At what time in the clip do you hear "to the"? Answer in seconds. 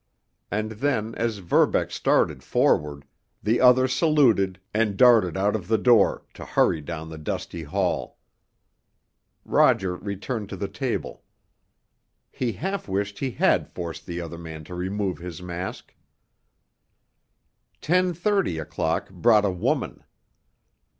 10.49-10.67